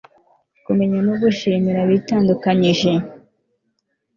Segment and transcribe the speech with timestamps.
[0.65, 2.91] kumenya no gushimira abitandukanyije